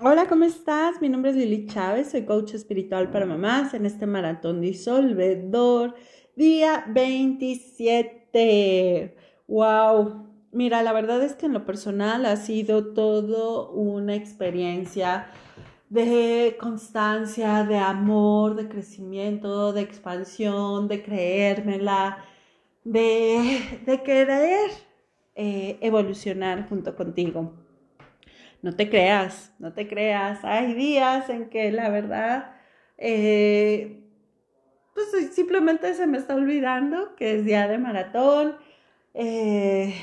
[0.00, 1.02] Hola, ¿cómo estás?
[1.02, 5.96] Mi nombre es Lili Chávez, soy coach espiritual para mamás en este maratón disolvedor,
[6.36, 9.16] día 27.
[9.48, 10.28] ¡Wow!
[10.52, 15.32] Mira, la verdad es que en lo personal ha sido todo una experiencia
[15.88, 22.18] de constancia, de amor, de crecimiento, de expansión, de creérmela,
[22.84, 24.70] de, de querer
[25.34, 27.66] eh, evolucionar junto contigo
[28.62, 30.44] no te creas, no te creas.
[30.44, 32.56] Hay días en que la verdad,
[32.96, 34.00] eh,
[34.94, 38.56] pues simplemente se me está olvidando que es día de maratón.
[39.14, 39.94] Eh,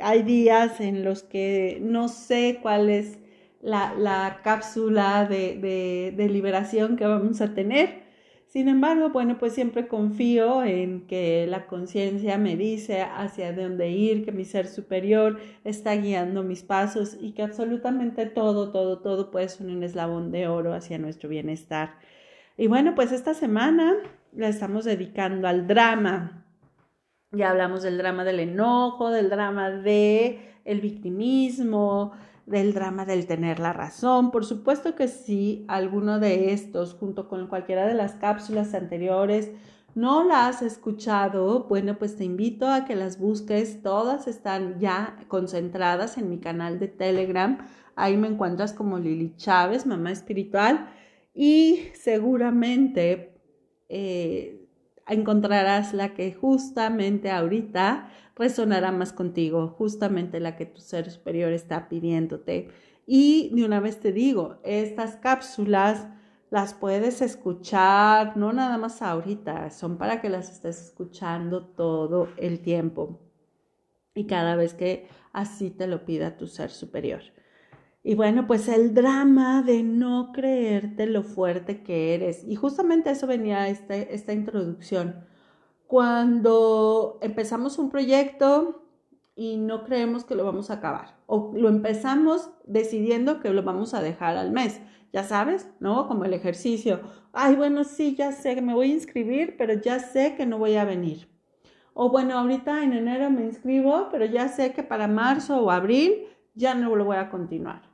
[0.00, 3.18] hay días en los que no sé cuál es
[3.62, 8.09] la, cápsula de, de liberación que vamos a tener.
[8.50, 14.24] Sin embargo, bueno, pues siempre confío en que la conciencia me dice hacia dónde ir,
[14.24, 19.48] que mi ser superior está guiando mis pasos y que absolutamente todo, todo, todo puede
[19.48, 21.94] ser un eslabón de oro hacia nuestro bienestar.
[22.56, 23.94] Y bueno, pues esta semana
[24.32, 26.44] la estamos dedicando al drama.
[27.30, 32.14] Ya hablamos del drama del enojo, del drama de el victimismo,
[32.50, 34.30] del drama del tener la razón.
[34.30, 39.50] Por supuesto que si alguno de estos, junto con cualquiera de las cápsulas anteriores,
[39.94, 43.82] no la has escuchado, bueno, pues te invito a que las busques.
[43.82, 47.58] Todas están ya concentradas en mi canal de Telegram.
[47.96, 50.88] Ahí me encuentras como Lili Chávez, mamá espiritual.
[51.34, 53.34] Y seguramente
[53.88, 54.59] eh,
[55.10, 61.88] encontrarás la que justamente ahorita resonará más contigo, justamente la que tu ser superior está
[61.88, 62.68] pidiéndote.
[63.06, 66.08] Y de una vez te digo, estas cápsulas
[66.50, 72.60] las puedes escuchar, no nada más ahorita, son para que las estés escuchando todo el
[72.60, 73.20] tiempo
[74.14, 77.22] y cada vez que así te lo pida tu ser superior.
[78.02, 82.44] Y bueno, pues el drama de no creerte lo fuerte que eres.
[82.46, 85.26] Y justamente eso venía este, esta introducción
[85.90, 88.84] cuando empezamos un proyecto
[89.34, 93.92] y no creemos que lo vamos a acabar o lo empezamos decidiendo que lo vamos
[93.92, 94.80] a dejar al mes.
[95.12, 96.06] Ya sabes, ¿no?
[96.06, 97.00] Como el ejercicio.
[97.32, 100.58] Ay, bueno, sí, ya sé que me voy a inscribir, pero ya sé que no
[100.58, 101.28] voy a venir.
[101.92, 106.22] O bueno, ahorita en enero me inscribo, pero ya sé que para marzo o abril
[106.54, 107.89] ya no lo voy a continuar.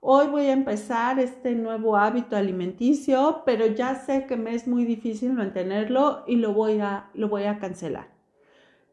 [0.00, 4.84] Hoy voy a empezar este nuevo hábito alimenticio, pero ya sé que me es muy
[4.84, 8.06] difícil mantenerlo y lo voy a, lo voy a cancelar.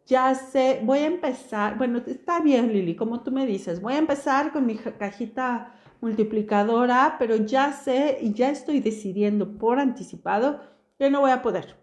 [0.07, 3.99] Ya sé, voy a empezar, bueno, está bien Lili, como tú me dices, voy a
[3.99, 10.59] empezar con mi cajita multiplicadora, pero ya sé y ya estoy decidiendo por anticipado
[10.97, 11.75] que no voy a poder,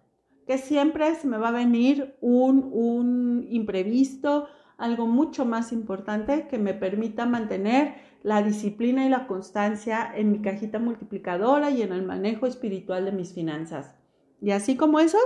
[0.49, 6.59] que siempre se me va a venir un, un imprevisto, algo mucho más importante que
[6.59, 12.03] me permita mantener la disciplina y la constancia en mi cajita multiplicadora y en el
[12.03, 13.95] manejo espiritual de mis finanzas.
[14.41, 15.19] Y así como eso,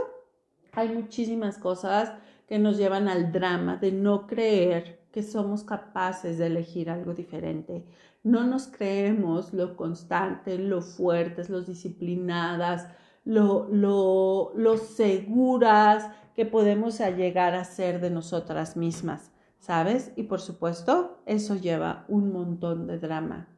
[0.72, 2.12] hay muchísimas cosas
[2.48, 7.84] que nos llevan al drama de no creer que somos capaces de elegir algo diferente.
[8.22, 12.88] No nos creemos lo constante, lo fuertes, lo disciplinadas,
[13.24, 19.32] lo, lo, lo seguras que podemos llegar a ser de nosotras mismas.
[19.66, 20.12] ¿Sabes?
[20.14, 23.48] Y por supuesto, eso lleva un montón de drama.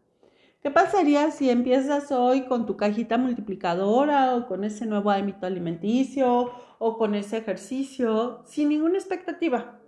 [0.63, 6.51] ¿Qué pasaría si empiezas hoy con tu cajita multiplicadora o con ese nuevo hábito alimenticio
[6.79, 9.79] o con ese ejercicio sin ninguna expectativa?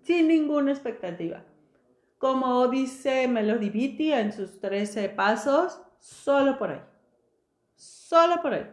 [0.00, 1.44] Sin ninguna expectativa.
[2.16, 6.80] Como dice Melody Beatty en sus 13 pasos, solo por ahí.
[7.74, 8.66] Solo por ahí.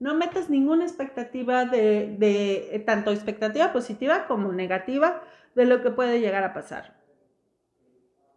[0.00, 5.22] No metas ninguna expectativa de, de tanto expectativa positiva como negativa
[5.54, 7.00] de lo que puede llegar a pasar.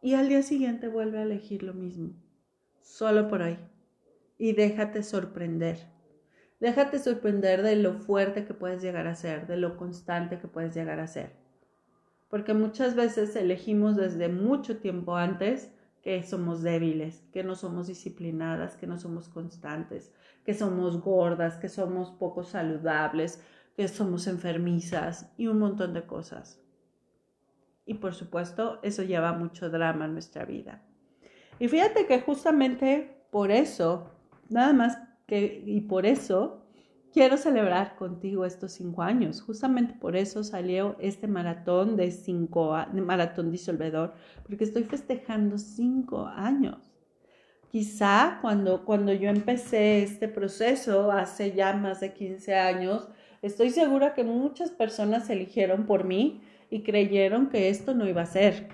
[0.01, 2.13] Y al día siguiente vuelve a elegir lo mismo,
[2.81, 3.57] solo por ahí.
[4.37, 5.93] Y déjate sorprender.
[6.59, 10.75] Déjate sorprender de lo fuerte que puedes llegar a ser, de lo constante que puedes
[10.75, 11.31] llegar a ser.
[12.29, 18.75] Porque muchas veces elegimos desde mucho tiempo antes que somos débiles, que no somos disciplinadas,
[18.75, 20.11] que no somos constantes,
[20.43, 23.41] que somos gordas, que somos poco saludables,
[23.75, 26.63] que somos enfermizas y un montón de cosas
[27.85, 30.81] y por supuesto eso lleva mucho drama en nuestra vida.
[31.59, 34.09] Y fíjate que justamente por eso,
[34.49, 34.97] nada más
[35.27, 36.65] que, y por eso
[37.11, 39.41] quiero celebrar contigo estos cinco años.
[39.41, 44.13] Justamente por eso salió este maratón de cinco, maratón disolvedor,
[44.43, 46.92] porque estoy festejando cinco años.
[47.73, 53.09] Quizá cuando, cuando yo empecé este proceso hace ya más de 15 años,
[53.41, 58.27] estoy segura que muchas personas eligieron por mí y creyeron que esto no iba a
[58.27, 58.67] ser.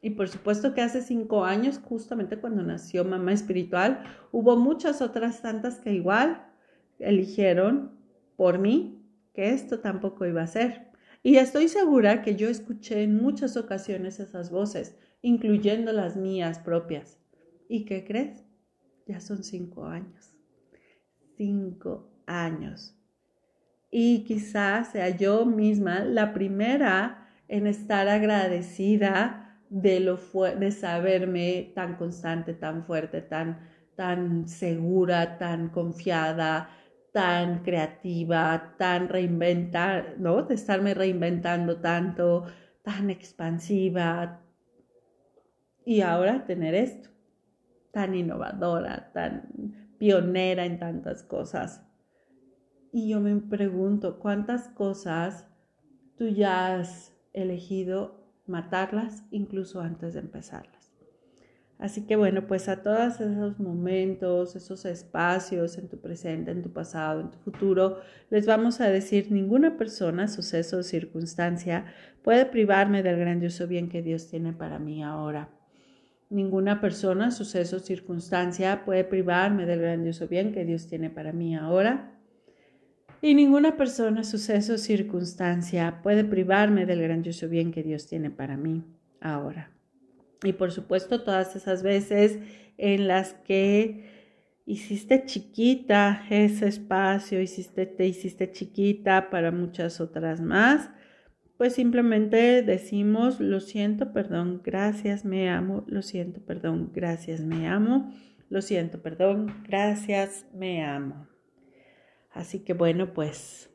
[0.00, 5.42] Y por supuesto que hace cinco años, justamente cuando nació Mamá Espiritual, hubo muchas otras
[5.42, 6.46] tantas que igual
[6.98, 8.00] eligieron
[8.36, 9.04] por mí
[9.34, 10.92] que esto tampoco iba a ser.
[11.22, 17.18] Y estoy segura que yo escuché en muchas ocasiones esas voces, incluyendo las mías propias.
[17.68, 18.45] ¿Y qué crees?
[19.06, 20.34] Ya son cinco años.
[21.36, 22.94] Cinco años.
[23.90, 30.18] Y quizás sea yo misma la primera en estar agradecida de, lo
[30.58, 33.60] de saberme tan constante, tan fuerte, tan,
[33.94, 36.68] tan segura, tan confiada,
[37.12, 40.42] tan creativa, tan reinventar, ¿no?
[40.42, 42.44] De estarme reinventando tanto,
[42.82, 44.40] tan expansiva.
[45.84, 47.10] Y ahora tener esto,
[47.96, 51.82] tan innovadora, tan pionera en tantas cosas.
[52.92, 55.48] Y yo me pregunto, ¿cuántas cosas
[56.18, 60.92] tú ya has elegido matarlas incluso antes de empezarlas?
[61.78, 66.74] Así que bueno, pues a todos esos momentos, esos espacios en tu presente, en tu
[66.74, 71.86] pasado, en tu futuro, les vamos a decir, ninguna persona, suceso o circunstancia
[72.22, 75.55] puede privarme del grandioso bien que Dios tiene para mí ahora.
[76.28, 82.12] Ninguna persona, suceso circunstancia puede privarme del grandioso bien que Dios tiene para mí ahora.
[83.22, 88.84] Y ninguna persona, suceso circunstancia puede privarme del grandioso bien que Dios tiene para mí
[89.20, 89.70] ahora.
[90.42, 92.38] Y por supuesto, todas esas veces
[92.76, 94.04] en las que
[94.66, 100.90] hiciste chiquita ese espacio, hiciste, te hiciste chiquita para muchas otras más,
[101.56, 108.12] pues simplemente decimos, lo siento, perdón, gracias, me amo, lo siento, perdón, gracias, me amo,
[108.50, 111.28] lo siento, perdón, gracias, me amo.
[112.30, 113.70] Así que bueno, pues,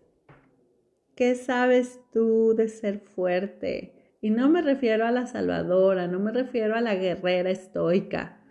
[1.15, 4.15] ¿qué sabes tú de ser fuerte?
[4.21, 8.43] Y no me refiero a la salvadora, no me refiero a la guerrera estoica,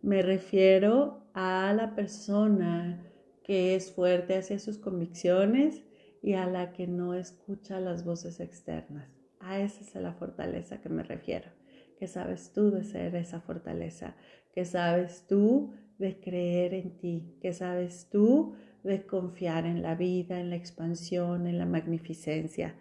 [0.00, 3.04] me refiero a la persona
[3.44, 5.82] que es fuerte hacia sus convicciones
[6.22, 9.08] y a la que no escucha las voces externas.
[9.40, 11.50] A esa es la fortaleza que me refiero.
[11.98, 14.14] ¿Qué sabes tú de ser esa fortaleza?
[14.52, 17.36] ¿Qué sabes tú de creer en ti?
[17.40, 18.54] ¿Qué sabes tú
[18.84, 22.74] de confiar en la vida, en la expansión, en la magnificencia?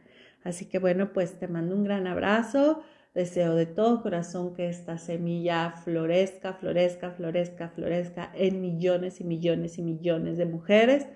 [0.43, 2.83] Así que bueno, pues te mando un gran abrazo.
[3.13, 9.79] Deseo de todo corazón que esta semilla florezca, florezca, florezca, florezca en millones y millones
[9.79, 11.07] y millones de mujeres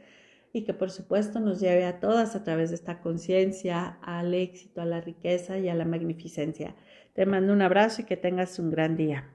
[0.53, 4.81] y que por supuesto nos lleve a todas a través de esta conciencia al éxito,
[4.81, 6.75] a la riqueza y a la magnificencia.
[7.13, 9.30] Te mando un abrazo y que tengas un gran día.